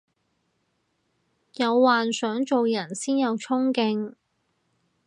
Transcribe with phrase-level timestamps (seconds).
[1.57, 4.15] 有幻想做人先有沖勁